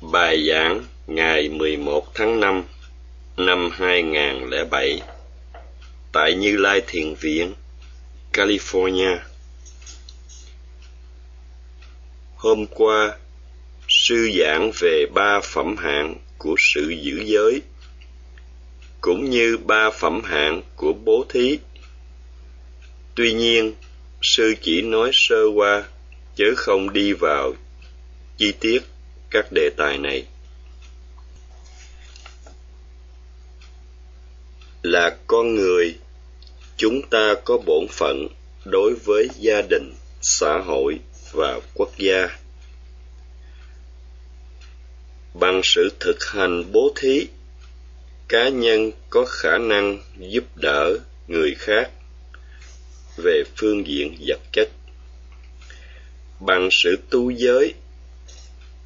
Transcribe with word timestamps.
Bài 0.00 0.48
giảng 0.48 0.84
ngày 1.06 1.48
11 1.48 2.14
tháng 2.14 2.40
5 2.40 2.64
năm 3.36 3.70
2007 3.72 5.02
tại 6.12 6.34
Như 6.34 6.56
Lai 6.56 6.82
Thiền 6.86 7.14
Viện, 7.14 7.54
California. 8.32 9.18
Hôm 12.36 12.66
qua, 12.66 13.16
sư 13.88 14.30
giảng 14.38 14.70
về 14.80 15.06
ba 15.14 15.40
phẩm 15.40 15.76
hạng 15.76 16.14
của 16.38 16.54
sự 16.74 16.94
giữ 17.02 17.22
giới, 17.24 17.62
cũng 19.00 19.30
như 19.30 19.58
ba 19.58 19.90
phẩm 19.90 20.22
hạng 20.24 20.62
của 20.76 20.92
bố 20.92 21.24
thí. 21.28 21.58
Tuy 23.14 23.32
nhiên, 23.32 23.74
sư 24.22 24.54
chỉ 24.62 24.82
nói 24.82 25.10
sơ 25.12 25.44
qua, 25.54 25.84
chứ 26.36 26.54
không 26.56 26.92
đi 26.92 27.12
vào 27.12 27.52
chi 28.38 28.52
tiết 28.60 28.82
các 29.30 29.52
đề 29.52 29.70
tài 29.76 29.98
này. 29.98 30.26
Là 34.82 35.16
con 35.26 35.54
người, 35.54 35.98
chúng 36.76 37.02
ta 37.10 37.34
có 37.44 37.58
bổn 37.66 37.86
phận 37.90 38.28
đối 38.64 38.94
với 39.04 39.28
gia 39.38 39.62
đình, 39.62 39.94
xã 40.20 40.58
hội 40.58 40.98
và 41.32 41.60
quốc 41.74 41.90
gia. 41.98 42.28
Bằng 45.34 45.60
sự 45.64 45.92
thực 46.00 46.24
hành 46.24 46.72
bố 46.72 46.92
thí, 46.96 47.26
cá 48.28 48.48
nhân 48.48 48.92
có 49.10 49.24
khả 49.24 49.58
năng 49.58 50.02
giúp 50.18 50.44
đỡ 50.56 50.98
người 51.28 51.54
khác 51.58 51.90
về 53.16 53.42
phương 53.56 53.86
diện 53.86 54.16
vật 54.26 54.40
chất. 54.52 54.68
Bằng 56.40 56.68
sự 56.72 56.98
tu 57.10 57.30
giới, 57.30 57.74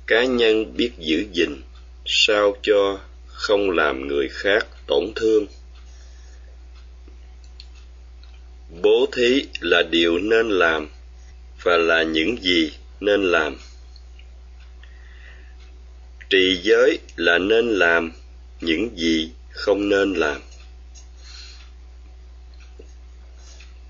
cá 0.07 0.25
nhân 0.25 0.77
biết 0.77 0.91
giữ 0.99 1.25
gìn, 1.33 1.63
sao 2.07 2.57
cho 2.63 3.01
không 3.27 3.71
làm 3.71 4.09
người 4.09 4.29
khác 4.29 4.67
tổn 4.87 5.13
thương? 5.17 5.47
Bố 8.83 9.09
thí 9.13 9.47
là 9.61 9.83
điều 9.83 10.19
nên 10.19 10.49
làm 10.49 10.89
và 11.63 11.77
là 11.77 12.03
những 12.03 12.37
gì 12.43 12.73
nên 13.01 13.23
làm. 13.23 13.57
Trì 16.31 16.61
giới 16.63 16.99
là 17.17 17.39
nên 17.39 17.69
làm 17.69 18.13
những 18.61 18.89
gì 18.97 19.31
không 19.51 19.89
nên 19.89 20.15
làm. 20.15 20.41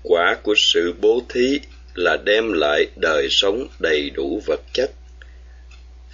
Quả 0.03 0.37
của 0.43 0.53
sự 0.57 0.93
bố 1.01 1.21
thí 1.29 1.59
là 1.93 2.17
đem 2.25 2.53
lại 2.53 2.87
đời 2.95 3.27
sống 3.29 3.67
đầy 3.79 4.09
đủ 4.09 4.41
vật 4.45 4.61
chất 4.73 4.91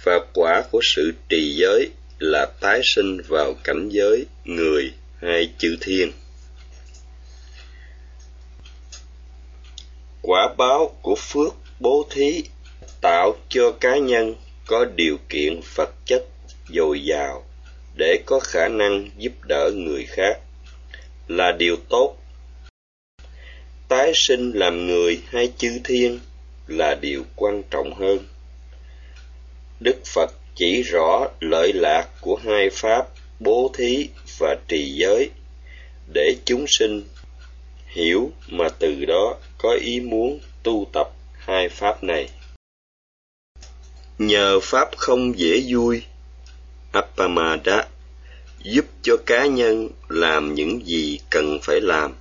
và 0.04 0.18
quả 0.32 0.62
của 0.70 0.80
sự 0.82 1.12
trì 1.28 1.54
giới 1.56 1.90
là 2.18 2.46
tái 2.60 2.80
sinh 2.84 3.20
vào 3.28 3.54
cảnh 3.64 3.88
giới 3.88 4.26
người 4.44 4.92
hay 5.20 5.52
chư 5.58 5.76
thiên. 5.80 6.12
Quả 10.22 10.54
báo 10.56 10.96
của 11.02 11.14
phước 11.14 11.54
bố 11.80 12.06
thí 12.10 12.44
tạo 13.00 13.36
cho 13.48 13.72
cá 13.80 13.96
nhân 13.96 14.34
có 14.66 14.84
điều 14.84 15.18
kiện 15.28 15.60
vật 15.74 15.90
chất 16.06 16.24
dồi 16.68 17.04
dào 17.04 17.44
để 17.96 18.22
có 18.26 18.40
khả 18.40 18.68
năng 18.68 19.10
giúp 19.18 19.32
đỡ 19.48 19.70
người 19.74 20.06
khác 20.08 20.38
là 21.28 21.52
điều 21.52 21.76
tốt. 21.88 22.16
Tái 23.88 24.12
sinh 24.14 24.50
làm 24.54 24.86
người 24.86 25.20
hay 25.26 25.52
chư 25.58 25.80
thiên 25.84 26.20
là 26.66 26.94
điều 26.94 27.24
quan 27.36 27.62
trọng 27.70 27.94
hơn 27.94 28.18
đức 29.82 30.06
phật 30.06 30.32
chỉ 30.54 30.82
rõ 30.82 31.28
lợi 31.40 31.72
lạc 31.72 32.08
của 32.20 32.36
hai 32.36 32.70
pháp 32.70 33.06
bố 33.40 33.70
thí 33.74 34.08
và 34.38 34.56
trì 34.68 34.92
giới 34.94 35.30
để 36.14 36.36
chúng 36.44 36.64
sinh 36.68 37.02
hiểu 37.86 38.30
mà 38.48 38.68
từ 38.78 39.04
đó 39.04 39.36
có 39.58 39.76
ý 39.80 40.00
muốn 40.00 40.40
tu 40.62 40.86
tập 40.92 41.10
hai 41.38 41.68
pháp 41.68 42.04
này. 42.04 42.28
Nhờ 44.18 44.60
pháp 44.62 44.96
không 44.96 45.38
dễ 45.38 45.62
vui 45.68 46.02
appamada 46.92 47.88
giúp 48.62 48.84
cho 49.02 49.16
cá 49.26 49.46
nhân 49.46 49.88
làm 50.08 50.54
những 50.54 50.86
gì 50.86 51.18
cần 51.30 51.58
phải 51.62 51.80
làm, 51.80 52.14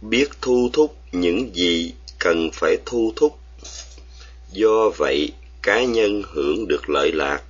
biết 0.00 0.28
thu 0.40 0.70
thúc 0.72 0.96
những 1.12 1.54
gì 1.54 1.92
cần 2.18 2.50
phải 2.52 2.76
thu 2.86 3.12
thúc. 3.16 3.38
Do 4.52 4.90
vậy 4.96 5.32
cá 5.66 5.84
nhân 5.84 6.22
hưởng 6.32 6.68
được 6.68 6.88
lợi 6.88 7.12
lạc. 7.12 7.42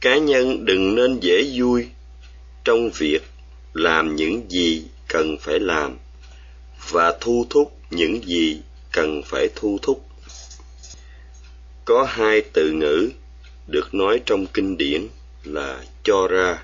Cá 0.00 0.18
nhân 0.18 0.64
đừng 0.64 0.94
nên 0.94 1.20
dễ 1.20 1.50
vui 1.54 1.86
trong 2.64 2.90
việc 2.90 3.22
làm 3.72 4.16
những 4.16 4.50
gì 4.50 4.84
cần 5.08 5.36
phải 5.40 5.60
làm 5.60 5.98
và 6.90 7.16
thu 7.20 7.46
thúc 7.50 7.72
những 7.90 8.24
gì 8.24 8.60
cần 8.92 9.22
phải 9.26 9.48
thu 9.54 9.78
thúc. 9.82 10.04
Có 11.84 12.06
hai 12.08 12.42
từ 12.52 12.70
ngữ 12.72 13.10
được 13.66 13.94
nói 13.94 14.20
trong 14.26 14.46
kinh 14.46 14.76
điển 14.76 15.08
là 15.44 15.84
cho 16.02 16.28
ra, 16.28 16.62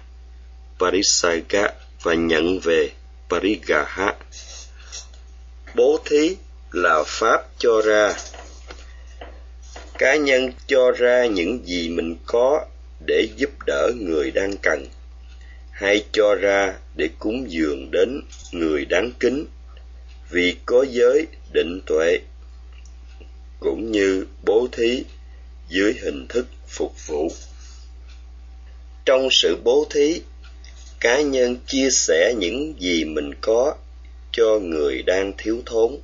parisaga, 0.79 1.69
và 2.03 2.15
nhận 2.15 2.61
về, 2.61 2.91
parigaha. 3.29 4.15
Bố 5.75 6.01
thí 6.05 6.37
là 6.73 7.03
pháp 7.07 7.43
cho 7.59 7.81
ra 7.85 8.15
cá 9.99 10.17
nhân 10.17 10.53
cho 10.67 10.91
ra 10.91 11.27
những 11.27 11.67
gì 11.67 11.89
mình 11.89 12.17
có 12.27 12.67
để 13.07 13.29
giúp 13.37 13.51
đỡ 13.67 13.91
người 14.01 14.31
đang 14.31 14.57
cần. 14.63 14.87
Hay 15.71 16.05
cho 16.13 16.35
ra 16.35 16.75
để 16.95 17.09
cúng 17.19 17.45
dường 17.49 17.91
đến 17.91 18.21
người 18.53 18.85
đáng 18.85 19.11
kính. 19.21 19.47
Vì 20.31 20.57
có 20.67 20.87
giới 20.91 21.27
định 21.53 21.81
tuệ, 21.87 22.19
cũng 23.61 23.93
như 23.93 24.27
bố 24.45 24.69
thí 24.73 25.05
dưới 25.69 25.95
hình 26.03 26.27
thức 26.29 26.47
phục 26.69 27.07
vụ. 27.07 27.29
Trong 29.05 29.29
sự 29.31 29.57
bố 29.65 29.87
thí, 29.91 30.21
cá 31.01 31.21
nhân 31.21 31.57
chia 31.67 31.91
sẻ 31.91 32.35
những 32.39 32.75
gì 32.79 33.05
mình 33.05 33.35
có 33.41 33.75
cho 34.33 34.59
người 34.59 35.03
đang 35.03 35.33
thiếu 35.39 35.63
thốn. 35.67 35.99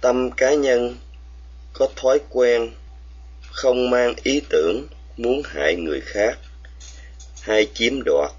Tâm 0.00 0.30
cá 0.30 0.54
nhân 0.54 0.96
có 1.72 1.88
thói 1.96 2.20
quen 2.30 2.70
không 3.52 3.90
mang 3.90 4.14
ý 4.22 4.42
tưởng 4.48 4.86
muốn 5.16 5.42
hại 5.44 5.76
người 5.76 6.00
khác, 6.00 6.38
hay 7.40 7.66
chiếm 7.74 8.02
đoạt. 8.04 8.32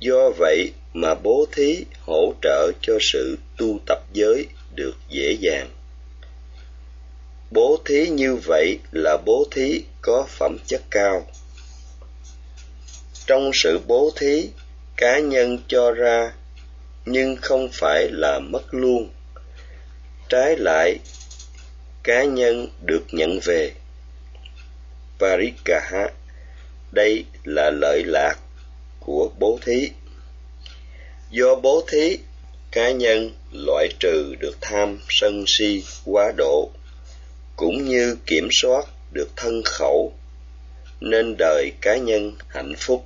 Do 0.00 0.30
vậy 0.38 0.72
mà 0.92 1.14
bố 1.14 1.46
thí 1.52 1.84
hỗ 2.00 2.34
trợ 2.42 2.72
cho 2.82 2.98
sự 3.00 3.38
tu 3.56 3.78
tập 3.86 3.98
giới 4.12 4.46
được 4.74 4.94
dễ 5.08 5.36
dàng. 5.40 5.70
Bố 7.50 7.78
thí 7.84 8.08
như 8.08 8.36
vậy 8.36 8.78
là 8.92 9.16
bố 9.24 9.44
thí 9.50 9.82
có 10.02 10.26
phẩm 10.28 10.56
chất 10.66 10.82
cao. 10.90 11.26
Trong 13.26 13.50
sự 13.54 13.80
bố 13.86 14.12
thí, 14.16 14.48
cá 14.96 15.18
nhân 15.18 15.58
cho 15.68 15.92
ra 15.92 16.32
nhưng 17.06 17.36
không 17.36 17.68
phải 17.72 18.08
là 18.10 18.38
mất 18.38 18.62
luôn. 18.70 19.10
Trái 20.28 20.56
lại 20.56 20.98
cá 22.04 22.24
nhân 22.24 22.68
được 22.82 23.04
nhận 23.12 23.38
về. 23.44 23.72
Parikaha 25.18 26.08
đây 26.92 27.24
là 27.44 27.70
lợi 27.70 28.02
lạc 28.04 28.34
của 29.00 29.30
bố 29.38 29.58
thí. 29.62 29.90
Do 31.30 31.54
bố 31.54 31.84
thí, 31.88 32.18
cá 32.72 32.90
nhân 32.90 33.30
loại 33.52 33.88
trừ 34.00 34.34
được 34.40 34.56
tham 34.60 34.98
sân 35.08 35.44
si 35.46 35.84
quá 36.04 36.32
độ, 36.36 36.70
cũng 37.56 37.84
như 37.84 38.16
kiểm 38.26 38.48
soát 38.52 38.86
được 39.12 39.28
thân 39.36 39.62
khẩu, 39.64 40.12
nên 41.00 41.34
đời 41.38 41.72
cá 41.80 41.96
nhân 41.96 42.32
hạnh 42.48 42.74
phúc. 42.78 43.04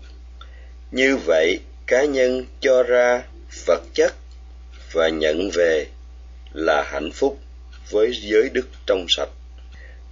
Như 0.91 1.17
vậy, 1.17 1.61
cá 1.87 2.05
nhân 2.05 2.47
cho 2.61 2.83
ra 2.83 3.23
vật 3.67 3.83
chất 3.94 4.15
và 4.93 5.09
nhận 5.09 5.51
về 5.55 5.87
là 6.53 6.83
hạnh 6.83 7.11
phúc 7.12 7.39
với 7.90 8.12
giới 8.12 8.49
đức 8.52 8.69
trong 8.87 9.06
sạch. 9.08 9.31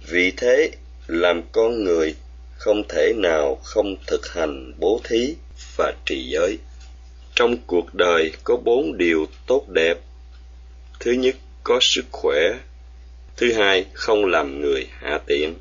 Vì 0.07 0.31
thế, 0.37 0.71
làm 1.07 1.41
con 1.51 1.83
người 1.83 2.15
không 2.57 2.83
thể 2.89 3.13
nào 3.15 3.59
không 3.63 3.95
thực 4.07 4.33
hành 4.33 4.73
bố 4.79 5.01
thí 5.03 5.35
và 5.77 5.93
trì 6.05 6.29
giới. 6.29 6.57
Trong 7.35 7.57
cuộc 7.67 7.93
đời 7.93 8.31
có 8.43 8.57
bốn 8.57 8.97
điều 8.97 9.27
tốt 9.47 9.65
đẹp. 9.69 9.97
Thứ 10.99 11.11
nhất, 11.11 11.35
có 11.63 11.79
sức 11.81 12.05
khỏe. 12.11 12.59
Thứ 13.37 13.53
hai, 13.53 13.85
không 13.93 14.25
làm 14.25 14.61
người 14.61 14.87
hạ 14.91 15.19
tiện. 15.27 15.55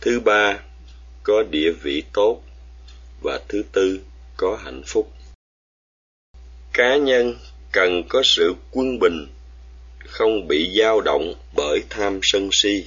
Thứ 0.00 0.20
ba, 0.20 0.60
có 1.22 1.42
địa 1.50 1.72
vị 1.82 2.02
tốt. 2.12 2.42
Và 3.22 3.40
thứ 3.48 3.62
tư, 3.72 4.00
có 4.36 4.58
hạnh 4.64 4.82
phúc. 4.86 5.12
Cá 6.72 6.96
nhân 6.96 7.34
cần 7.72 8.02
có 8.08 8.22
sự 8.24 8.54
quân 8.70 8.98
bình 8.98 9.26
không 10.12 10.48
bị 10.48 10.78
dao 10.78 11.00
động 11.00 11.34
bởi 11.56 11.82
tham 11.90 12.20
sân 12.22 12.48
si. 12.52 12.84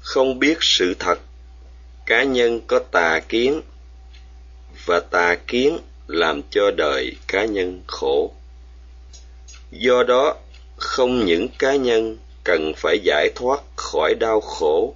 Không 0.00 0.38
biết 0.38 0.58
sự 0.60 0.94
thật, 0.98 1.18
cá 2.06 2.22
nhân 2.22 2.60
có 2.66 2.78
tà 2.78 3.20
kiến, 3.28 3.62
và 4.84 5.00
tà 5.00 5.34
kiến 5.46 5.78
làm 6.06 6.42
cho 6.50 6.70
đời 6.70 7.16
cá 7.26 7.44
nhân 7.44 7.82
khổ. 7.86 8.32
Do 9.70 10.02
đó, 10.02 10.36
không 10.76 11.24
những 11.24 11.48
cá 11.58 11.76
nhân 11.76 12.16
cần 12.44 12.72
phải 12.76 12.98
giải 13.04 13.30
thoát 13.34 13.60
khỏi 13.76 14.14
đau 14.14 14.40
khổ, 14.40 14.94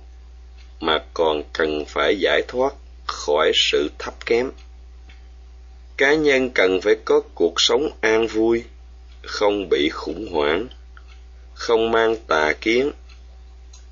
mà 0.81 1.05
còn 1.15 1.43
cần 1.53 1.85
phải 1.89 2.19
giải 2.21 2.43
thoát 2.49 2.75
khỏi 3.07 3.53
sự 3.55 3.91
thấp 3.99 4.27
kém. 4.27 4.51
Cá 5.97 6.15
nhân 6.15 6.51
cần 6.51 6.81
phải 6.81 6.95
có 7.05 7.21
cuộc 7.35 7.61
sống 7.61 7.91
an 8.01 8.27
vui 8.27 8.65
không 9.29 9.69
bị 9.69 9.89
khủng 9.89 10.33
hoảng, 10.33 10.67
không 11.55 11.91
mang 11.91 12.17
tà 12.27 12.53
kiến 12.53 12.91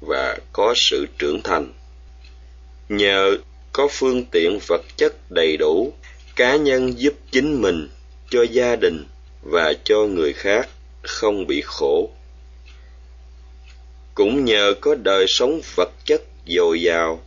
và 0.00 0.38
có 0.52 0.72
sự 0.76 1.06
trưởng 1.18 1.42
thành. 1.42 1.72
Nhờ 2.88 3.36
có 3.72 3.88
phương 3.90 4.24
tiện 4.24 4.58
vật 4.66 4.82
chất 4.96 5.30
đầy 5.30 5.56
đủ, 5.56 5.92
cá 6.36 6.56
nhân 6.56 6.98
giúp 6.98 7.14
chính 7.30 7.62
mình, 7.62 7.88
cho 8.30 8.42
gia 8.42 8.76
đình 8.76 9.06
và 9.42 9.72
cho 9.84 9.96
người 9.96 10.32
khác 10.32 10.68
không 11.02 11.46
bị 11.46 11.62
khổ. 11.64 12.10
Cũng 14.14 14.44
nhờ 14.44 14.74
có 14.80 14.94
đời 14.94 15.26
sống 15.28 15.60
vật 15.74 15.90
chất 16.04 16.22
dồi 16.46 16.82
dào, 16.82 17.22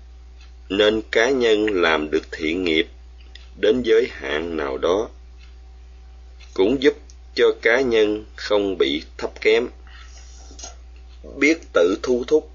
nên 0.69 1.01
cá 1.11 1.29
nhân 1.29 1.65
làm 1.81 2.11
được 2.11 2.31
thiện 2.31 2.63
nghiệp 2.63 2.87
đến 3.55 3.81
giới 3.83 4.07
hạn 4.11 4.57
nào 4.57 4.77
đó. 4.77 5.09
Cũng 6.53 6.81
giúp 6.83 6.93
cho 7.39 7.51
cá 7.61 7.81
nhân 7.81 8.25
không 8.35 8.77
bị 8.77 9.03
thấp 9.17 9.41
kém. 9.41 9.67
Biết 11.37 11.57
tự 11.73 11.99
thu 12.03 12.23
thúc, 12.27 12.51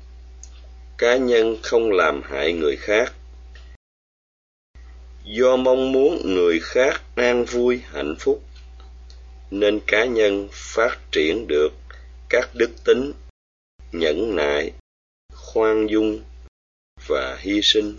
cá 0.98 1.16
nhân 1.16 1.56
không 1.62 1.92
làm 1.92 2.22
hại 2.22 2.52
người 2.52 2.76
khác. 2.76 3.12
Do 5.25 5.56
mong 5.56 5.92
muốn 5.92 6.34
người 6.34 6.60
khác 6.60 7.02
an 7.14 7.44
vui, 7.44 7.81
hạnh 7.84 8.16
phúc, 8.19 8.42
nên 9.50 9.81
cá 9.86 10.04
nhân 10.04 10.48
phát 10.52 10.98
triển 11.12 11.46
được 11.48 11.72
các 12.28 12.50
đức 12.54 12.70
tính 12.84 13.12
nhẫn 13.92 14.36
nại, 14.36 14.72
khoan 15.34 15.86
dung 15.90 16.22
và 17.06 17.36
hy 17.40 17.60
sinh. 17.62 17.96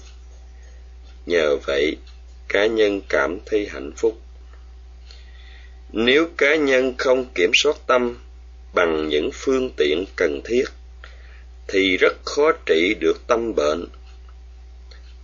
Nhờ 1.26 1.58
vậy, 1.66 1.98
cá 2.48 2.66
nhân 2.66 3.02
cảm 3.10 3.40
thấy 3.46 3.68
hạnh 3.68 3.92
phúc 3.96 4.25
nếu 5.98 6.28
cá 6.38 6.56
nhân 6.56 6.94
không 6.98 7.26
kiểm 7.36 7.52
soát 7.54 7.78
tâm 7.88 8.18
bằng 8.74 9.10
những 9.10 9.30
phương 9.34 9.70
tiện 9.78 10.06
cần 10.16 10.42
thiết, 10.46 10.66
thì 11.68 11.98
rất 11.98 12.26
khó 12.26 12.52
trị 12.66 12.94
được 13.00 13.28
tâm 13.28 13.56
bệnh. 13.56 13.86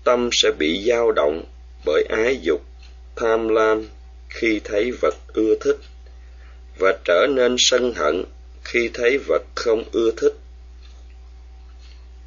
Tâm 0.04 0.30
sẽ 0.32 0.52
bị 0.52 0.84
dao 0.88 1.12
động 1.12 1.44
bởi 1.86 2.04
ái 2.10 2.40
dục, 2.42 2.62
tham 3.16 3.48
lam 3.48 3.88
khi 4.30 4.62
thấy 4.64 4.92
vật 5.02 5.16
ưa 5.34 5.56
thích 5.62 5.78
và 6.78 6.98
trở 7.06 7.28
nên 7.30 7.56
sân 7.60 7.94
hận 7.94 8.24
khi 8.64 8.90
thấy 8.94 9.18
vật 9.18 9.44
không 9.56 9.84
ưa 9.92 10.12
thích. 10.18 10.34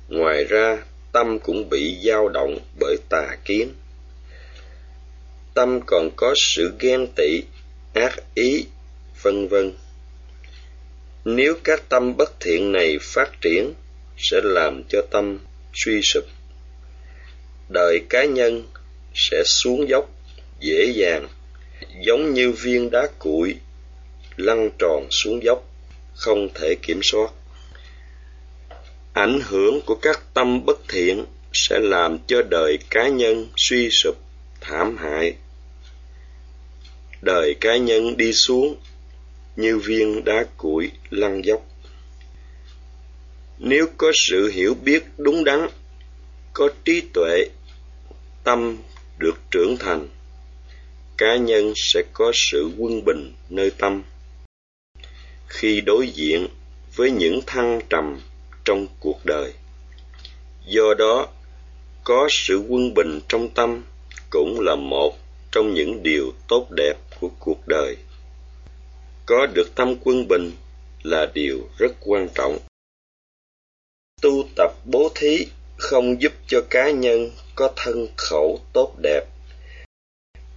Ngoài 0.09 0.45
ra, 0.45 0.83
tâm 1.13 1.39
cũng 1.39 1.69
bị 1.69 1.99
dao 2.05 2.29
động 2.29 2.59
bởi 2.81 2.97
tà 3.09 3.37
kiến. 3.45 3.75
Tâm 5.55 5.81
còn 5.87 6.11
có 6.17 6.35
sự 6.37 6.73
ghen 6.81 7.07
tị 7.17 7.43
ác 7.95 8.35
ý 8.35 8.67
vân 9.23 9.49
vân. 9.49 9.73
Nếu 11.25 11.55
các 11.65 11.89
tâm 11.89 12.17
bất 12.17 12.41
thiện 12.41 12.73
này 12.73 12.99
phát 13.03 13.31
triển, 13.41 13.75
sẽ 14.19 14.41
làm 14.45 14.83
cho 14.89 15.03
tâm 15.11 15.39
suy 15.75 16.03
sụp. 16.03 16.25
Đời 17.69 18.01
cá 18.09 18.25
nhân 18.25 18.69
sẽ 19.15 19.43
xuống 19.45 19.89
dốc, 19.89 20.11
dễ 20.61 20.93
dàng, 20.95 21.29
giống 22.07 22.35
như 22.35 22.53
viên 22.53 22.91
đá 22.91 23.09
cuội 23.19 23.57
lăn 24.37 24.71
tròn 24.79 25.07
xuống 25.11 25.41
dốc, 25.45 25.65
không 26.15 26.49
thể 26.55 26.75
kiểm 26.83 27.01
soát. 27.03 27.31
Ảnh 29.13 29.41
hưởng 29.45 29.81
của 29.87 29.95
các 29.95 30.21
tâm 30.35 30.67
bất 30.67 30.79
thiện 30.89 31.25
sẽ 31.53 31.79
làm 31.79 32.19
cho 32.27 32.43
đời 32.51 32.79
cá 32.91 33.09
nhân 33.09 33.49
suy 33.57 33.89
sụp, 33.91 34.17
thảm 34.61 34.97
hại 34.97 35.35
đời 37.25 37.55
cá 37.61 37.77
nhân 37.77 38.17
đi 38.17 38.33
xuống 38.33 38.77
như 39.57 39.79
viên 39.79 40.25
đá 40.25 40.45
cuội 40.57 40.91
lăn 41.11 41.45
dốc. 41.45 41.67
Nếu 43.59 43.87
có 43.97 44.13
sự 44.15 44.51
hiểu 44.51 44.75
biết 44.85 45.05
đúng 45.17 45.45
đắn, 45.45 45.67
có 46.53 46.69
trí 46.85 47.03
tuệ, 47.13 47.45
tâm 48.45 48.77
được 49.19 49.35
trưởng 49.51 49.77
thành, 49.81 50.09
cá 51.17 51.37
nhân 51.37 51.73
sẽ 51.77 52.03
có 52.13 52.33
sự 52.35 52.71
quân 52.79 53.05
bình 53.05 53.33
nơi 53.51 53.71
tâm. 53.79 54.03
Khi 55.49 55.81
đối 55.81 56.09
diện 56.09 56.49
với 56.97 57.11
những 57.11 57.41
thăng 57.47 57.81
trầm 57.91 58.21
trong 58.65 58.87
cuộc 59.01 59.25
đời, 59.25 59.53
do 60.67 60.95
đó 60.99 61.29
có 62.05 62.29
sự 62.31 62.65
quân 62.69 62.95
bình 62.95 63.21
trong 63.29 63.49
tâm 63.49 63.85
cũng 64.31 64.61
là 64.61 64.75
một 64.75 65.19
trong 65.53 65.75
những 65.75 66.03
điều 66.03 66.33
tốt 66.49 66.67
đẹp 66.77 66.95
của 67.25 67.31
cuộc 67.39 67.69
đời. 67.69 67.97
Có 69.27 69.47
được 69.47 69.75
tâm 69.75 69.97
quân 70.05 70.29
bình 70.29 70.53
là 71.03 71.27
điều 71.35 71.69
rất 71.79 71.93
quan 72.01 72.29
trọng. 72.35 72.59
Tu 74.23 74.45
tập 74.57 74.73
bố 74.85 75.11
thí 75.15 75.47
không 75.77 76.23
giúp 76.23 76.33
cho 76.47 76.61
cá 76.71 76.91
nhân 76.91 77.31
có 77.55 77.73
thân 77.77 78.07
khẩu 78.17 78.61
tốt 78.73 78.95
đẹp. 79.03 79.25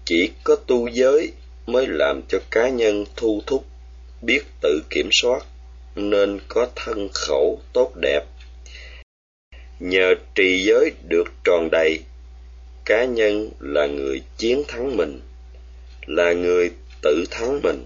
Chỉ 0.05 0.31
có 0.43 0.55
tu 0.55 0.87
giới 0.87 1.31
mới 1.65 1.87
làm 1.87 2.21
cho 2.29 2.39
cá 2.51 2.69
nhân 2.69 3.05
thu 3.15 3.41
thúc, 3.45 3.65
biết 4.21 4.41
tự 4.61 4.81
kiểm 4.89 5.09
soát, 5.11 5.45
nên 5.95 6.39
có 6.47 6.67
thân 6.75 7.09
khẩu 7.13 7.61
tốt 7.73 7.91
đẹp. 8.01 8.23
Nhờ 9.79 10.15
trì 10.35 10.63
giới 10.63 10.91
được 11.09 11.27
tròn 11.43 11.69
đầy, 11.71 11.99
cá 12.85 13.05
nhân 13.05 13.49
là 13.59 13.87
người 13.87 14.21
chiến 14.37 14.63
thắng 14.67 14.97
mình 14.97 15.21
là 16.07 16.33
người 16.33 16.71
tự 17.01 17.25
thắng 17.31 17.61
mình. 17.61 17.85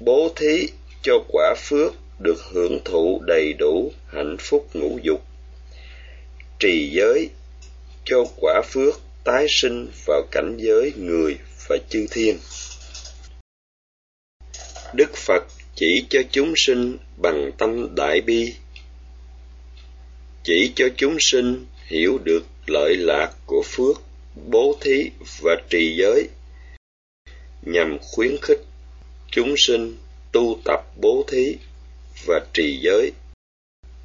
Bố 0.00 0.32
thí 0.36 0.68
cho 1.02 1.24
quả 1.28 1.54
phước 1.58 1.92
được 2.18 2.38
hưởng 2.52 2.80
thụ 2.84 3.22
đầy 3.26 3.52
đủ 3.52 3.92
hạnh 4.06 4.36
phúc 4.40 4.68
ngũ 4.74 4.98
dục. 5.02 5.20
Trì 6.58 6.90
giới 6.92 7.28
cho 8.04 8.24
quả 8.40 8.62
phước 8.70 9.00
tái 9.24 9.46
sinh 9.48 9.88
vào 10.06 10.22
cảnh 10.30 10.56
giới 10.58 10.92
người 10.96 11.38
và 11.68 11.76
chư 11.88 12.06
thiên. 12.10 12.38
Đức 14.94 15.16
phật 15.16 15.44
chỉ 15.74 16.04
cho 16.10 16.20
chúng 16.30 16.52
sinh 16.56 16.96
bằng 17.22 17.50
tâm 17.58 17.94
đại 17.94 18.20
bi. 18.20 18.54
Chỉ 20.44 20.72
cho 20.76 20.88
chúng 20.96 21.16
sinh 21.20 21.66
hiểu 21.86 22.18
được 22.24 22.42
lợi 22.66 22.96
lạc 22.96 23.32
của 23.46 23.62
phước, 23.66 24.02
bố 24.46 24.78
thí 24.80 25.10
và 25.42 25.56
trì 25.70 25.96
giới 25.96 26.28
nhằm 27.62 27.98
khuyến 28.12 28.36
khích 28.42 28.60
chúng 29.30 29.54
sinh 29.56 29.96
tu 30.32 30.58
tập 30.64 30.80
bố 31.00 31.24
thí 31.28 31.56
và 32.26 32.40
trì 32.52 32.78
giới 32.82 33.12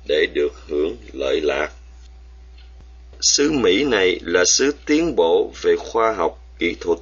để 0.07 0.27
được 0.33 0.53
hưởng 0.67 0.97
lợi 1.13 1.41
lạc. 1.41 1.71
Xứ 3.21 3.51
mỹ 3.51 3.83
này 3.83 4.19
là 4.21 4.45
xứ 4.45 4.75
tiến 4.85 5.15
bộ 5.15 5.51
về 5.61 5.75
khoa 5.79 6.13
học 6.13 6.39
kỹ 6.59 6.75
thuật. 6.79 6.99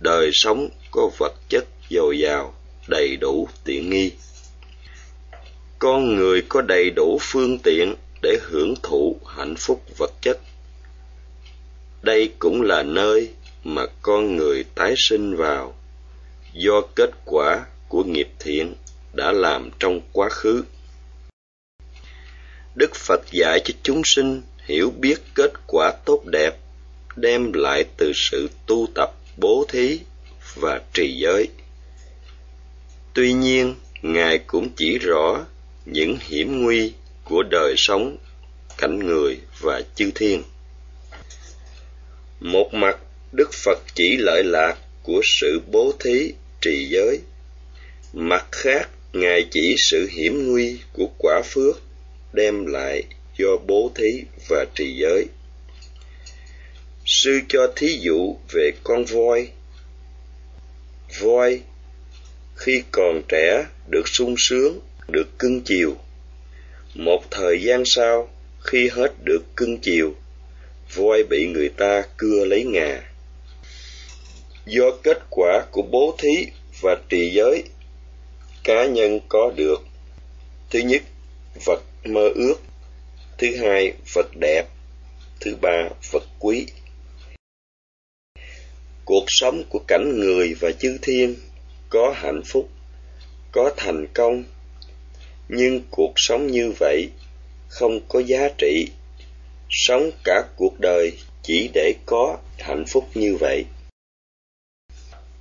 Đời 0.00 0.30
sống 0.32 0.68
có 0.90 1.10
vật 1.18 1.34
chất 1.48 1.64
dồi 1.90 2.18
dào, 2.18 2.54
đầy 2.88 3.16
đủ 3.16 3.48
tiện 3.64 3.90
nghi. 3.90 4.12
Con 5.78 6.16
người 6.16 6.42
có 6.48 6.62
đầy 6.62 6.90
đủ 6.90 7.18
phương 7.20 7.58
tiện 7.58 7.94
để 8.22 8.38
hưởng 8.42 8.74
thụ 8.82 9.16
hạnh 9.26 9.54
phúc 9.58 9.82
vật 9.96 10.12
chất. 10.20 10.38
Đây 12.02 12.32
cũng 12.38 12.62
là 12.62 12.82
nơi 12.82 13.30
mà 13.66 13.86
con 14.02 14.36
người 14.36 14.64
tái 14.74 14.94
sinh 14.96 15.36
vào 15.36 15.74
do 16.52 16.80
kết 16.94 17.10
quả 17.24 17.66
của 17.88 18.04
nghiệp 18.04 18.28
thiện 18.38 18.74
đã 19.12 19.32
làm 19.32 19.70
trong 19.78 20.00
quá 20.12 20.28
khứ. 20.28 20.64
Đức 22.74 22.94
phật 22.94 23.20
dạy 23.32 23.60
cho 23.64 23.74
chúng 23.82 24.02
sinh 24.04 24.42
hiểu 24.66 24.92
biết 24.98 25.16
kết 25.34 25.52
quả 25.66 25.92
tốt 26.04 26.22
đẹp, 26.26 26.56
đem 27.16 27.52
lại 27.52 27.84
từ 27.96 28.12
sự 28.14 28.50
tu 28.66 28.88
tập, 28.94 29.12
bố 29.36 29.64
thí 29.68 30.00
và 30.54 30.80
trì 30.92 31.16
giới. 31.18 31.48
Tuy 33.14 33.32
nhiên, 33.32 33.74
ngài 34.02 34.38
cũng 34.38 34.68
chỉ 34.76 34.98
rõ 34.98 35.44
những 35.84 36.16
hiểm 36.20 36.62
nguy 36.62 36.92
của 37.24 37.42
đời 37.42 37.74
sống, 37.76 38.16
cảnh 38.78 39.06
người 39.06 39.40
và 39.60 39.82
chư 39.94 40.10
thiên. 40.14 40.42
Một 42.40 42.74
mặt 42.74 42.98
đức 43.36 43.52
phật 43.52 43.78
chỉ 43.94 44.16
lợi 44.16 44.44
lạc 44.44 44.78
của 45.02 45.20
sự 45.24 45.60
bố 45.66 45.92
thí 46.00 46.32
trì 46.60 46.88
giới 46.90 47.20
mặt 48.12 48.46
khác 48.52 48.88
ngài 49.12 49.46
chỉ 49.50 49.74
sự 49.78 50.08
hiểm 50.12 50.48
nguy 50.48 50.78
của 50.92 51.08
quả 51.18 51.42
phước 51.44 51.82
đem 52.32 52.66
lại 52.66 53.02
do 53.38 53.56
bố 53.66 53.90
thí 53.94 54.22
và 54.48 54.64
trì 54.74 54.96
giới. 54.96 55.26
Sư 57.06 57.40
cho 57.48 57.72
thí 57.76 57.98
dụ 58.00 58.36
về 58.52 58.70
con 58.84 59.04
voi. 59.04 59.48
Voi 61.20 61.60
khi 62.56 62.82
còn 62.92 63.22
trẻ 63.28 63.66
được 63.88 64.08
sung 64.08 64.34
sướng, 64.38 64.80
được 65.08 65.38
cưng 65.38 65.60
chiều. 65.60 65.96
Một 66.94 67.24
thời 67.30 67.62
gian 67.62 67.84
sau, 67.84 68.30
khi 68.60 68.88
hết 68.88 69.12
được 69.24 69.42
cưng 69.56 69.78
chiều, 69.78 70.14
voi 70.94 71.22
bị 71.30 71.46
người 71.46 71.68
ta 71.68 72.02
cưa 72.16 72.44
lấy 72.44 72.64
ngà. 72.64 73.02
Do 74.66 74.90
kết 75.02 75.18
quả 75.30 75.64
của 75.70 75.82
bố 75.82 76.14
thí 76.18 76.46
và 76.80 76.96
trì 77.08 77.30
giới, 77.34 77.62
cá 78.64 78.86
nhân 78.86 79.20
có 79.28 79.52
được. 79.56 79.84
Thứ 80.70 80.78
nhất 80.78 81.02
vật 81.64 81.82
mơ 82.04 82.28
ước. 82.34 82.54
Thứ 83.38 83.56
hai 83.56 83.92
vật 84.14 84.26
đẹp. 84.40 84.64
Thứ 85.40 85.56
ba 85.60 85.88
vật 86.12 86.22
quý. 86.38 86.66
Cuộc 89.04 89.24
sống 89.26 89.64
của 89.68 89.80
cảnh 89.88 90.18
người 90.18 90.54
và 90.60 90.70
chư 90.78 90.98
thiên 91.02 91.36
có 91.88 92.12
hạnh 92.16 92.42
phúc 92.44 92.68
có 93.52 93.72
thành 93.76 94.06
công. 94.14 94.44
Nhưng 95.48 95.82
cuộc 95.90 96.12
sống 96.16 96.46
như 96.46 96.72
vậy 96.78 97.08
không 97.68 98.00
có 98.08 98.22
giá 98.26 98.48
trị. 98.58 98.88
Sống 99.70 100.10
cả 100.24 100.42
cuộc 100.56 100.80
đời 100.80 101.12
chỉ 101.42 101.70
để 101.74 101.94
có 102.06 102.38
hạnh 102.58 102.84
phúc 102.88 103.04
như 103.14 103.36
vậy 103.40 103.64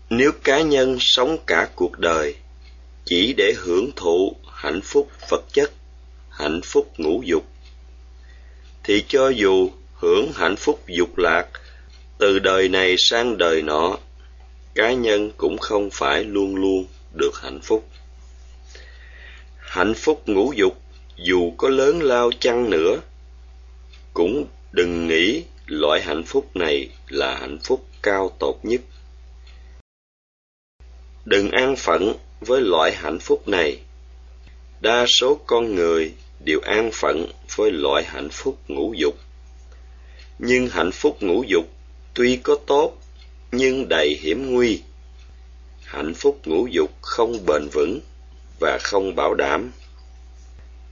nếu 0.09 0.31
cá 0.43 0.61
nhân 0.61 0.97
sống 0.99 1.37
cả 1.45 1.69
cuộc 1.75 1.99
đời, 1.99 2.35
chỉ 3.05 3.33
để 3.33 3.53
hưởng 3.57 3.91
thụ 3.95 4.35
hạnh 4.53 4.81
phúc 4.83 5.09
vật 5.29 5.43
chất, 5.53 5.71
hạnh 6.29 6.61
phúc 6.63 6.93
ngũ 6.97 7.21
dục, 7.25 7.45
thì 8.83 9.03
cho 9.07 9.29
dù 9.29 9.69
hưởng 9.93 10.31
hạnh 10.35 10.55
phúc 10.55 10.81
dục 10.87 11.17
lạc 11.17 11.47
từ 12.17 12.39
đời 12.39 12.69
này 12.69 12.95
sang 12.97 13.37
đời 13.37 13.61
nọ, 13.61 13.97
cá 14.75 14.93
nhân 14.93 15.31
cũng 15.37 15.57
không 15.57 15.89
phải 15.89 16.23
luôn 16.23 16.55
luôn 16.55 16.85
được 17.13 17.31
hạnh 17.41 17.59
phúc. 17.63 17.87
Hạnh 19.57 19.93
phúc 19.93 20.23
ngũ 20.25 20.53
dục 20.55 20.81
dù 21.17 21.51
có 21.57 21.69
lớn 21.69 22.03
lao 22.03 22.31
chăng 22.39 22.69
nữa, 22.69 23.01
cũng 24.13 24.45
đừng 24.71 25.07
nghĩ 25.07 25.43
loại 25.65 26.01
hạnh 26.01 26.23
phúc 26.23 26.55
này 26.55 26.89
là 27.07 27.35
hạnh 27.35 27.57
phúc 27.63 27.85
cao 28.01 28.31
tột 28.39 28.55
nhất 28.63 28.81
đừng 31.25 31.51
an 31.51 31.75
phận 31.75 32.13
với 32.41 32.61
loại 32.61 32.95
hạnh 32.95 33.19
phúc 33.19 33.47
này. 33.47 33.79
Đa 34.81 35.05
số 35.05 35.39
con 35.45 35.75
người 35.75 36.13
đều 36.39 36.59
an 36.59 36.89
phận 36.93 37.27
với 37.55 37.71
loại 37.71 38.03
hạnh 38.03 38.29
phúc 38.31 38.57
ngũ 38.67 38.93
dục. 38.93 39.15
Nhưng 40.39 40.67
hạnh 40.67 40.91
phúc 40.91 41.17
ngũ 41.21 41.43
dục 41.43 41.65
tuy 42.13 42.35
có 42.35 42.55
tốt, 42.67 42.97
nhưng 43.51 43.89
đầy 43.89 44.19
hiểm 44.21 44.53
nguy. 44.53 44.81
Hạnh 45.83 46.13
phúc 46.13 46.39
ngũ 46.45 46.67
dục 46.67 46.91
không 47.01 47.45
bền 47.45 47.67
vững 47.73 47.99
và 48.59 48.77
không 48.83 49.15
bảo 49.15 49.33
đảm. 49.33 49.71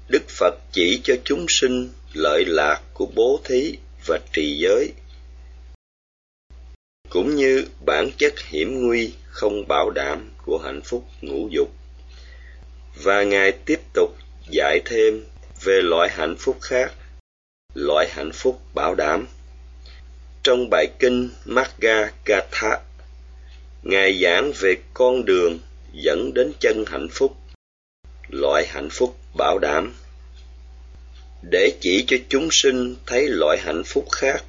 Đức 0.09 0.23
phật 0.29 0.53
chỉ 0.71 1.01
cho 1.03 1.15
chúng 1.23 1.45
sinh 1.49 1.89
lợi 2.13 2.45
lạc 2.45 2.81
của 2.93 3.05
bố 3.05 3.39
thí 3.43 3.77
và 4.07 4.19
trì 4.33 4.57
giới 4.57 4.91
cũng 7.13 7.35
như 7.35 7.65
bản 7.85 8.11
chất 8.17 8.33
hiểm 8.39 8.87
nguy 8.87 9.13
không 9.25 9.67
bảo 9.67 9.89
đảm 9.89 10.31
của 10.45 10.57
hạnh 10.57 10.81
phúc 10.81 11.05
ngũ 11.21 11.49
dục. 11.51 11.69
Và 13.03 13.23
ngài 13.23 13.51
tiếp 13.51 13.79
tục 13.93 14.15
dạy 14.49 14.81
thêm 14.85 15.25
về 15.63 15.81
loại 15.81 16.09
hạnh 16.09 16.35
phúc 16.39 16.57
khác, 16.61 16.93
loại 17.73 18.09
hạnh 18.11 18.31
phúc 18.33 18.61
bảo 18.73 18.95
đảm. 18.95 19.27
Trong 20.43 20.69
bài 20.71 20.87
kinh 20.99 21.29
Magga 21.45 22.11
Katha, 22.25 22.79
ngài 23.83 24.19
giảng 24.23 24.51
về 24.59 24.75
con 24.93 25.25
đường 25.25 25.59
dẫn 25.93 26.33
đến 26.33 26.51
chân 26.59 26.85
hạnh 26.87 27.07
phúc, 27.11 27.35
loại 28.29 28.67
hạnh 28.67 28.89
phúc 28.91 29.17
bảo 29.37 29.59
đảm. 29.59 29.93
Để 31.51 31.77
chỉ 31.81 32.05
cho 32.07 32.17
chúng 32.29 32.47
sinh 32.51 32.95
thấy 33.05 33.27
loại 33.27 33.57
hạnh 33.61 33.83
phúc 33.85 34.05
khác 34.11 34.43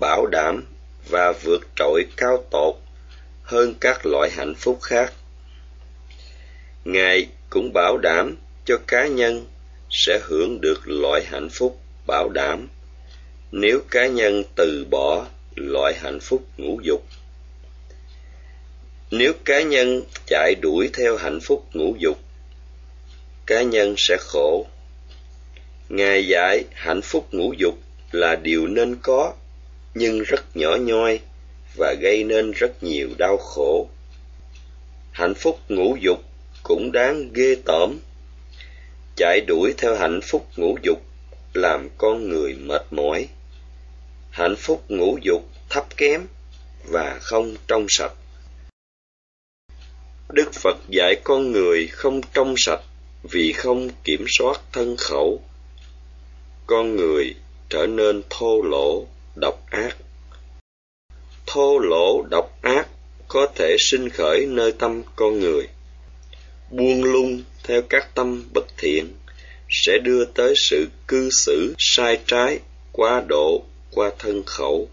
bảo 0.00 0.26
đảm 0.26 0.64
và 1.06 1.32
vượt 1.32 1.68
trội 1.76 2.06
cao 2.16 2.44
tột 2.50 2.74
hơn 3.42 3.74
các 3.80 4.06
loại 4.06 4.30
hạnh 4.30 4.54
phúc 4.54 4.78
khác. 4.82 5.12
Ngài 6.84 7.26
cũng 7.50 7.72
bảo 7.72 7.98
đảm 7.98 8.36
cho 8.64 8.78
cá 8.86 9.06
nhân 9.06 9.46
sẽ 9.90 10.20
hưởng 10.22 10.60
được 10.60 10.80
loại 10.84 11.24
hạnh 11.24 11.48
phúc 11.50 11.80
bảo 12.06 12.28
đảm 12.28 12.68
nếu 13.52 13.80
cá 13.90 14.06
nhân 14.06 14.42
từ 14.54 14.86
bỏ 14.90 15.26
loại 15.54 15.94
hạnh 15.94 16.20
phúc 16.20 16.46
ngũ 16.56 16.80
dục. 16.82 17.04
Nếu 19.10 19.32
cá 19.44 19.62
nhân 19.62 20.02
chạy 20.26 20.54
đuổi 20.54 20.90
theo 20.92 21.16
hạnh 21.16 21.40
phúc 21.40 21.66
ngũ 21.72 21.96
dục, 21.98 22.18
cá 23.46 23.62
nhân 23.62 23.94
sẽ 23.98 24.16
khổ. 24.20 24.66
Ngài 25.88 26.26
dạy 26.26 26.64
hạnh 26.74 27.02
phúc 27.02 27.28
ngũ 27.30 27.52
dục 27.52 27.78
là 28.12 28.36
điều 28.36 28.66
nên 28.66 28.96
có 29.02 29.34
nhưng 29.94 30.22
rất 30.22 30.56
nhỏ 30.56 30.76
nhoi 30.76 31.20
và 31.76 31.94
gây 32.00 32.24
nên 32.24 32.50
rất 32.50 32.82
nhiều 32.82 33.08
đau 33.18 33.36
khổ. 33.36 33.88
Hạnh 35.12 35.34
phúc 35.34 35.60
ngũ 35.68 35.96
dục 36.00 36.24
cũng 36.62 36.92
đáng 36.92 37.32
ghê 37.32 37.56
tởm. 37.64 37.98
Chạy 39.16 39.40
đuổi 39.46 39.74
theo 39.78 39.96
hạnh 39.96 40.20
phúc 40.22 40.46
ngũ 40.56 40.78
dục 40.82 41.02
làm 41.52 41.88
con 41.98 42.28
người 42.28 42.54
mệt 42.54 42.82
mỏi. 42.90 43.28
Hạnh 44.30 44.56
phúc 44.56 44.84
ngũ 44.88 45.18
dục 45.22 45.42
thấp 45.70 45.96
kém 45.96 46.26
và 46.84 47.18
không 47.20 47.56
trong 47.66 47.86
sạch. 47.88 48.12
Đức 50.32 50.52
phật 50.52 50.76
dạy 50.88 51.14
con 51.24 51.52
người 51.52 51.86
không 51.86 52.20
trong 52.32 52.54
sạch 52.56 52.82
vì 53.22 53.52
không 53.52 53.88
kiểm 54.04 54.24
soát 54.28 54.60
thân 54.72 54.96
khẩu. 54.96 55.42
Con 56.66 56.96
người 56.96 57.34
trở 57.68 57.86
nên 57.86 58.22
thô 58.30 58.62
lỗ 58.62 59.06
độc 59.40 59.66
ác. 59.70 59.96
Thô 61.46 61.78
lỗ 61.78 62.22
độc 62.30 62.58
ác 62.62 62.88
có 63.28 63.46
thể 63.54 63.76
sinh 63.78 64.08
khởi 64.08 64.46
nơi 64.46 64.72
tâm 64.72 65.02
con 65.16 65.40
người. 65.40 65.68
Buông 66.70 67.04
lung 67.04 67.42
theo 67.64 67.82
các 67.88 68.14
tâm 68.14 68.44
bất 68.54 68.64
thiện 68.78 69.14
sẽ 69.70 69.98
đưa 70.02 70.24
tới 70.24 70.54
sự 70.56 70.88
cư 71.08 71.30
xử 71.30 71.74
sai 71.78 72.20
trái, 72.26 72.58
quá 72.92 73.22
độ 73.28 73.62
qua 73.90 74.10
thân 74.18 74.42
khẩu. 74.46 74.88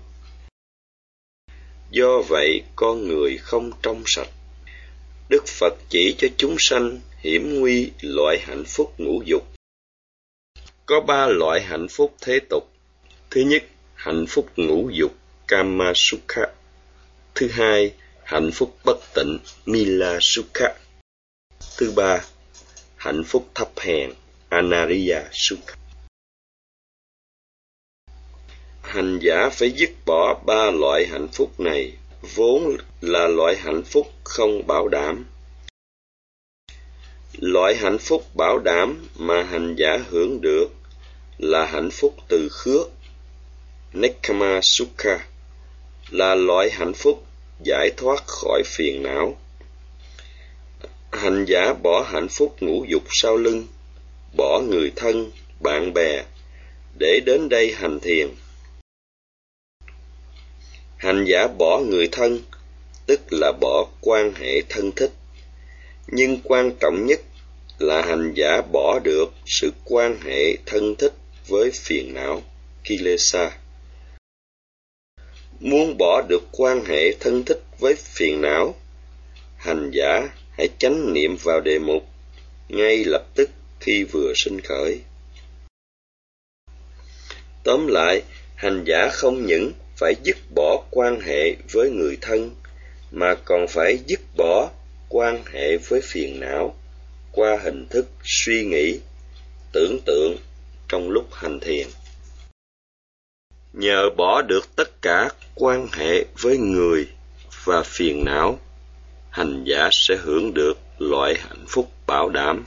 Do 1.92 2.22
vậy, 2.28 2.64
con 2.75 3.08
người 3.08 3.38
không 3.38 3.72
trong 3.82 4.04
sạch. 4.06 4.30
Đức 5.30 5.48
phật 5.48 5.74
chỉ 5.90 6.16
cho 6.18 6.28
chúng 6.38 6.56
sanh 6.60 7.00
hiểm 7.20 7.60
nguy 7.60 7.92
loại 8.02 8.38
hạnh 8.42 8.64
phúc 8.68 8.94
ngũ 8.98 9.22
dục. 9.25 9.44
Có 10.86 11.02
ba 11.02 11.28
loại 11.28 11.62
hạnh 11.62 11.88
phúc 11.88 12.16
thế 12.22 12.40
tục. 12.50 12.64
Thứ 13.30 13.42
nhất 13.42 13.64
hạnh 14.06 14.26
phúc 14.30 14.50
ngũ 14.56 14.90
dục, 14.90 15.16
kama 15.48 15.92
sukha. 15.96 16.42
Thứ 17.36 17.48
hai, 17.48 17.94
hạnh 18.24 18.52
phúc 18.54 18.78
bất 18.84 18.98
tịnh, 19.16 19.40
mila 19.66 20.18
sukha. 20.22 20.74
Thứ 21.78 21.92
ba, 21.96 22.26
hạnh 22.96 23.24
phúc 23.24 23.50
thấp 23.56 23.70
hèn, 23.78 24.12
anariya 24.50 25.24
sukha. 25.32 25.76
Hành 28.82 29.20
giả 29.22 29.50
phải 29.50 29.72
dứt 29.72 29.90
bỏ 30.06 30.42
ba 30.46 30.72
loại 30.72 31.08
hạnh 31.08 31.28
phúc 31.34 31.60
này, 31.60 31.98
vốn 32.36 32.78
là 33.02 33.28
loại 33.28 33.56
hạnh 33.58 33.84
phúc 33.84 34.12
không 34.24 34.68
bảo 34.68 34.88
đảm. 34.88 35.26
Loại 37.40 37.76
hạnh 37.76 37.98
phúc 37.98 38.26
bảo 38.36 38.60
đảm 38.60 39.08
mà 39.16 39.44
hành 39.44 39.76
giả 39.76 39.98
hưởng 40.10 40.42
được 40.42 40.68
là 41.38 41.66
hạnh 41.66 41.90
phúc 41.92 42.16
từ 42.28 42.50
khước 42.52 42.95
nekama 43.96 44.62
sukha 44.62 45.25
là 46.10 46.36
loại 46.36 46.72
hạnh 46.72 46.94
phúc 46.94 47.24
giải 47.64 47.92
thoát 47.98 48.28
khỏi 48.28 48.64
phiền 48.66 49.04
não. 49.04 49.38
Hành 51.12 51.46
giả 51.48 51.74
bỏ 51.74 52.06
hạnh 52.12 52.28
phúc 52.30 52.56
ngũ 52.60 52.86
dục 52.90 53.04
sau 53.10 53.38
lưng, 53.38 53.68
bỏ 54.38 54.62
người 54.70 54.92
thân, 54.96 55.32
bạn 55.60 55.94
bè 55.94 56.24
để 56.98 57.20
đến 57.25 57.50
đây 57.50 57.74
hành 57.74 58.00
thiền. 58.00 58.28
Hành 60.98 61.25
giả 61.28 61.48
bỏ 61.58 61.80
người 61.80 62.08
thân, 62.12 62.42
tức 63.06 63.20
là 63.30 63.52
bỏ 63.62 63.88
quan 64.02 64.34
hệ 64.34 64.62
thân 64.70 64.92
thích. 64.92 65.12
Nhưng 66.08 66.38
quan 66.44 66.72
trọng 66.80 67.06
nhất 67.06 67.20
là 67.80 68.02
hành 68.02 68.34
giả 68.36 68.62
bỏ 68.72 69.00
được 69.04 69.34
sự 69.46 69.72
quan 69.84 70.22
hệ 70.22 70.58
thân 70.66 70.96
thích 70.96 71.14
với 71.48 71.72
phiền 71.72 72.14
não, 72.14 72.44
kilesa 72.84 73.52
muốn 75.66 75.98
bỏ 75.98 76.22
được 76.22 76.44
quan 76.52 76.86
hệ 76.86 77.14
thân 77.20 77.44
thích 77.46 77.62
với 77.80 77.96
phiền 77.96 78.42
não 78.42 78.76
hành 79.58 79.92
giả 79.94 80.30
hãy 80.52 80.70
chánh 80.80 81.14
niệm 81.14 81.38
vào 81.44 81.62
đề 81.62 81.80
mục 81.80 82.04
ngay 82.70 83.04
lập 83.06 83.26
tức 83.36 83.50
khi 83.80 84.04
vừa 84.04 84.34
sinh 84.36 84.62
khởi 84.62 85.00
Tóm 87.64 87.88
lại, 87.88 88.24
hành 88.56 88.84
giả 88.88 89.10
không 89.12 89.46
những 89.46 89.72
phải 89.98 90.16
dứt 90.24 90.38
bỏ 90.56 90.84
quan 90.92 91.20
hệ 91.20 91.56
với 91.72 91.90
người 91.90 92.18
thân, 92.22 92.56
mà 93.12 93.36
còn 93.46 93.68
phải 93.68 94.00
dứt 94.08 94.20
bỏ 94.38 94.70
quan 95.10 95.44
hệ 95.46 95.78
với 95.78 96.02
phiền 96.04 96.40
não 96.40 96.76
qua 97.32 97.58
hình 97.64 97.88
thức 97.90 98.08
suy 98.24 98.66
nghĩ, 98.66 99.00
tưởng 99.72 100.00
tượng 100.06 100.38
trong 100.90 101.10
lúc 101.10 101.34
hành 101.34 101.60
thiền. 101.60 101.88
Nhờ 103.77 104.10
bỏ 104.17 104.41
được 104.41 104.75
tất 104.75 105.01
cả 105.01 105.29
quan 105.55 105.88
hệ 105.94 106.25
với 106.41 106.58
người 106.58 107.08
và 107.63 107.84
phiền 107.84 108.25
não, 108.25 108.60
hành 109.29 109.63
giả 109.63 109.89
sẽ 109.91 110.15
hưởng 110.15 110.53
được 110.53 110.77
loại 110.98 111.36
hạnh 111.39 111.65
phúc 111.67 111.91
bảo 112.08 112.29
đảm. 112.29 112.63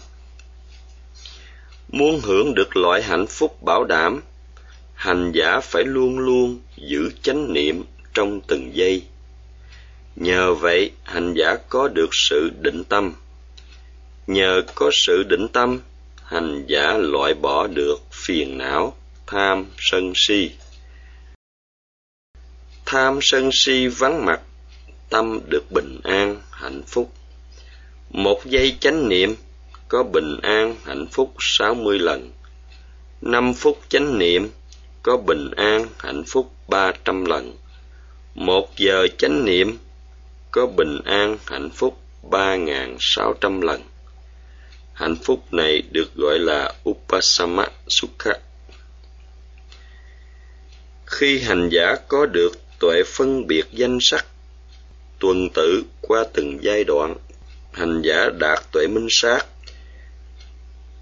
Muốn 1.89 2.21
hưởng 2.21 2.55
được 2.55 2.77
loại 2.77 3.03
hạnh 3.03 3.27
phúc 3.27 3.63
bảo 3.63 3.85
đảm, 3.85 4.21
hành 4.95 5.33
giả 5.35 5.61
phải 5.61 5.85
luôn 5.85 6.19
luôn 6.19 6.61
giữ 6.77 7.11
chánh 7.23 7.53
niệm 7.53 7.85
trong 8.15 8.41
từng 8.41 8.71
giây. 8.75 9.03
Nhờ 10.17 10.55
vậy, 10.55 10.91
hành 11.05 11.35
giả 11.35 11.57
có 11.69 11.89
được 11.89 12.11
sự 12.13 12.51
định 12.61 12.85
tâm. 12.85 13.13
Nhờ 14.27 14.63
có 14.75 14.91
sự 14.93 15.23
định 15.23 15.49
tâm, 15.49 15.81
hành 16.25 16.65
giả 16.67 16.97
loại 16.99 17.35
bỏ 17.35 17.67
được 17.67 17.97
phiền 18.13 18.59
não, 18.59 18.97
tham, 19.27 19.67
sân 19.79 20.13
si. 20.15 20.51
Tham 22.91 23.19
sân 23.23 23.51
si 23.53 23.87
vắng 23.87 24.25
mặt, 24.25 24.41
tâm 25.09 25.41
được 25.51 25.63
bình 25.71 26.01
an, 26.05 26.43
hạnh 26.51 26.83
phúc. 26.87 27.13
Một 28.11 28.47
giây 28.47 28.77
chánh 28.81 29.09
niệm 29.09 29.35
có 29.89 30.03
bình 30.03 30.41
an, 30.43 30.77
hạnh 30.85 31.07
phúc 31.13 31.35
sáu 31.41 31.75
mươi 31.75 31.99
lần. 31.99 32.33
Năm 33.21 33.55
phút 33.55 33.81
chánh 33.89 34.19
niệm 34.19 34.51
có 35.03 35.17
bình 35.17 35.51
an, 35.57 35.87
hạnh 35.99 36.23
phúc 36.27 36.53
ba 36.69 36.93
trăm 37.05 37.25
lần. 37.25 37.57
Một 38.35 38.77
giờ 38.77 39.07
chánh 39.19 39.45
niệm 39.45 39.79
có 40.51 40.67
bình 40.67 41.01
an, 41.05 41.39
hạnh 41.47 41.71
phúc 41.71 41.99
ba 42.31 42.57
ngàn 42.57 42.97
sáu 43.01 43.35
trăm 43.41 43.61
lần. 43.61 43.83
Hạnh 44.93 45.17
phúc 45.25 45.53
này 45.53 45.83
được 45.91 46.15
gọi 46.15 46.39
là 46.39 46.75
Upasama 46.89 47.67
Sukha. 47.89 48.33
Khi 51.07 51.39
hành 51.39 51.69
giả 51.69 51.97
có 52.09 52.27
được 52.27 52.53
tuệ 52.79 53.03
phân 53.07 53.47
biệt 53.47 53.65
danh 53.73 53.99
sắc, 54.01 54.27
tuần 55.19 55.49
tự 55.55 55.83
qua 56.01 56.25
từng 56.33 56.59
giai 56.63 56.85
đoạn, 56.85 57.17
hành 57.73 58.03
giả 58.03 58.31
đạt 58.39 58.59
tuệ 58.73 58.87
minh 58.87 59.07
sát. 59.11 59.47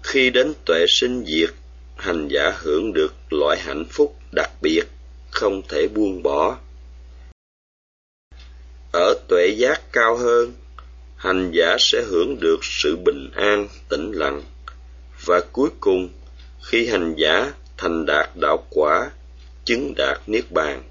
Khi 0.03 0.29
đến 0.29 0.53
tuệ 0.65 0.85
sinh 0.89 1.25
diệt, 1.25 1.49
hành 1.97 2.27
giả 2.27 2.53
hưởng 2.57 2.93
được 2.93 3.13
loại 3.29 3.59
hạnh 3.59 3.85
phúc 3.91 4.15
đặc 4.31 4.51
biệt, 4.61 4.83
không 5.31 5.61
thể 5.69 5.87
buông 5.87 6.23
bỏ. 6.23 6.57
Ở 8.93 9.13
tuệ 9.27 9.47
giác 9.57 9.81
cao 9.91 10.17
hơn, 10.17 10.53
hành 11.15 11.51
giả 11.53 11.75
sẽ 11.79 12.03
hưởng 12.07 12.39
được 12.39 12.59
sự 12.61 12.95
bình 13.05 13.29
an, 13.35 13.67
tĩnh 13.89 14.11
lặng. 14.11 14.43
Và 15.25 15.41
cuối 15.51 15.69
cùng, 15.79 16.09
khi 16.63 16.87
hành 16.87 17.15
giả 17.17 17.53
thành 17.77 18.05
đạt 18.05 18.29
đạo 18.41 18.67
quả, 18.69 19.11
chứng 19.65 19.93
đạt 19.97 20.21
niết 20.27 20.51
bàn, 20.51 20.83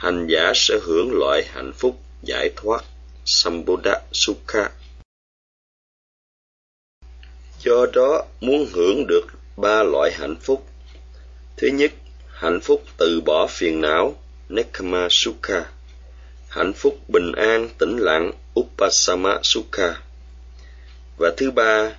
hành 0.00 0.26
giả 0.26 0.52
sẽ 0.54 0.74
hưởng 0.82 1.12
loại 1.12 1.44
hạnh 1.52 1.72
phúc 1.72 2.00
giải 2.22 2.50
thoát 2.56 2.84
Sambuddha 3.24 4.00
Sukha. 4.12 4.70
Do 7.64 7.86
đó, 7.92 8.24
muốn 8.40 8.66
hưởng 8.72 9.06
được 9.06 9.26
ba 9.56 9.82
loại 9.82 10.12
hạnh 10.12 10.36
phúc. 10.42 10.66
Thứ 11.56 11.68
nhất, 11.68 11.92
hạnh 12.32 12.60
phúc 12.60 12.84
từ 12.96 13.20
bỏ 13.20 13.46
phiền 13.50 13.80
não, 13.80 14.22
Nekama 14.48 15.08
Sukha. 15.10 15.70
Hạnh 16.48 16.72
phúc 16.72 16.98
bình 17.08 17.32
an, 17.32 17.68
tĩnh 17.78 17.96
lặng, 17.96 18.32
Upasama 18.60 19.38
Sukha. 19.42 20.02
Và 21.16 21.30
thứ 21.36 21.50
ba, 21.50 21.96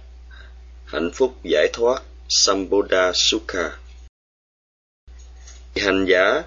hạnh 0.85 1.11
phúc 1.13 1.35
giải 1.43 1.69
thoát, 1.73 2.01
sambuddha 2.29 3.11
Sukha. 3.13 3.77
Hành 5.75 6.05
giả 6.09 6.43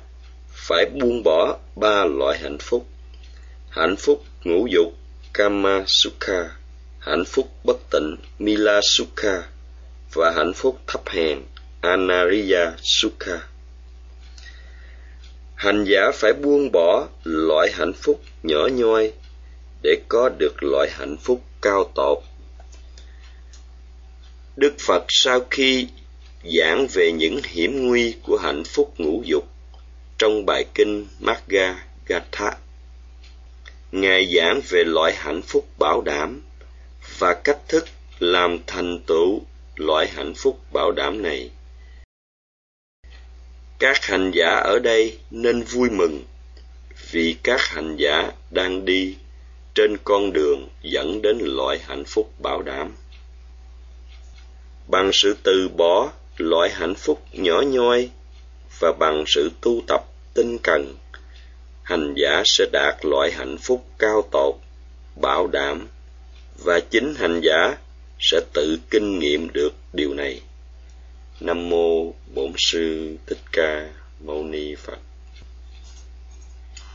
phải 0.66 0.86
buông 0.86 1.22
bỏ 1.22 1.58
ba 1.76 2.04
loại 2.04 2.38
hạnh 2.38 2.58
phúc. 2.58 2.86
Hạnh 3.70 3.96
phúc 3.96 4.24
ngũ 4.44 4.66
dục, 4.66 4.94
Kama 5.32 5.84
Sukha, 5.86 6.50
hạnh 6.98 7.24
phúc 7.24 7.50
bất 7.64 7.76
tịnh, 7.90 8.16
Mila 8.38 8.80
Sukha, 8.82 9.42
và 10.12 10.32
hạnh 10.36 10.52
phúc 10.54 10.80
thấp 10.86 11.00
hèn, 11.06 11.38
Anariya 11.80 12.72
Sukha. 12.82 13.40
Hành 15.54 15.84
giả 15.84 16.10
phải 16.14 16.32
buông 16.32 16.72
bỏ 16.72 17.08
loại 17.24 17.72
hạnh 17.72 17.92
phúc 17.92 18.20
nhỏ 18.42 18.68
nhoi 18.72 19.12
để 19.82 19.96
có 20.08 20.30
được 20.38 20.62
loại 20.62 20.88
hạnh 20.92 21.16
phúc 21.16 21.42
cao 21.62 21.92
tột. 21.94 22.18
Đức 24.56 24.74
Phật 24.86 25.04
sau 25.08 25.40
khi 25.50 25.88
giảng 26.44 26.86
về 26.92 27.12
những 27.12 27.40
hiểm 27.44 27.86
nguy 27.86 28.14
của 28.22 28.36
hạnh 28.36 28.64
phúc 28.64 28.94
ngũ 28.98 29.22
dục 29.24 29.53
trong 30.24 30.46
bài 30.46 30.64
kinh 30.74 31.06
Magga 31.20 31.84
Gatha, 32.06 32.56
Ngài 33.92 34.34
giảng 34.36 34.60
về 34.68 34.84
loại 34.84 35.14
hạnh 35.16 35.42
phúc 35.42 35.68
bảo 35.78 36.00
đảm 36.00 36.42
và 37.18 37.34
cách 37.44 37.58
thức 37.68 37.88
làm 38.18 38.58
thành 38.66 38.98
tựu 39.06 39.40
loại 39.76 40.08
hạnh 40.08 40.34
phúc 40.36 40.60
bảo 40.72 40.92
đảm 40.92 41.22
này. 41.22 41.50
Các 43.78 44.04
hành 44.04 44.30
giả 44.34 44.48
ở 44.48 44.78
đây 44.78 45.18
nên 45.30 45.62
vui 45.62 45.90
mừng 45.90 46.24
vì 47.10 47.36
các 47.42 47.60
hành 47.60 47.96
giả 47.96 48.32
đang 48.50 48.84
đi 48.84 49.16
trên 49.74 49.96
con 50.04 50.32
đường 50.32 50.68
dẫn 50.82 51.22
đến 51.22 51.38
loại 51.42 51.78
hạnh 51.86 52.04
phúc 52.04 52.32
bảo 52.42 52.62
đảm 52.62 52.94
bằng 54.88 55.10
sự 55.12 55.36
từ 55.42 55.68
bỏ 55.76 56.12
loại 56.36 56.70
hạnh 56.72 56.94
phúc 56.94 57.22
nhỏ 57.32 57.60
nhoi 57.60 58.10
và 58.78 58.92
bằng 58.92 59.24
sự 59.26 59.50
tu 59.60 59.82
tập 59.86 60.04
tinh 60.34 60.58
cần. 60.62 60.94
Hành 61.82 62.14
giả 62.16 62.42
sẽ 62.44 62.64
đạt 62.72 63.04
loại 63.04 63.32
hạnh 63.32 63.56
phúc 63.58 63.86
cao 63.98 64.28
tột, 64.32 64.54
bảo 65.16 65.46
đảm, 65.46 65.88
và 66.64 66.80
chính 66.80 67.14
hành 67.14 67.40
giả 67.40 67.76
sẽ 68.20 68.40
tự 68.52 68.78
kinh 68.90 69.18
nghiệm 69.18 69.52
được 69.52 69.74
điều 69.92 70.14
này. 70.14 70.40
Nam 71.40 71.68
mô 71.68 72.12
bổn 72.34 72.52
sư 72.56 73.16
thích 73.26 73.38
ca 73.52 73.90
mâu 74.20 74.44
ni 74.44 74.74
phật. 74.74 74.98